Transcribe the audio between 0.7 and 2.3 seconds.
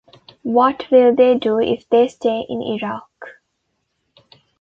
will they do if they